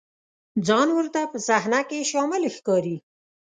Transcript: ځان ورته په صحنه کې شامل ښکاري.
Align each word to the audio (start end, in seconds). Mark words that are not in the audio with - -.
ځان 0.67 0.87
ورته 0.97 1.21
په 1.31 1.37
صحنه 1.47 1.79
کې 1.89 2.07
شامل 2.11 2.43
ښکاري. 2.55 2.97